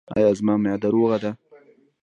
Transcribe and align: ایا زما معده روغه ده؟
ایا 0.15 0.29
زما 0.39 0.53
معده 0.63 0.87
روغه 0.95 1.17
ده؟ 1.23 1.31